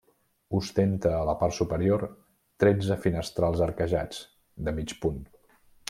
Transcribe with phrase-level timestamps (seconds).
[0.59, 2.05] Ostenta a la part superior
[2.65, 4.23] tretze finestrals arquejats,
[4.69, 5.23] de mig punt.